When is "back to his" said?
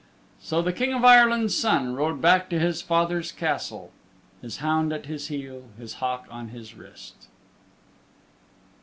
2.23-2.81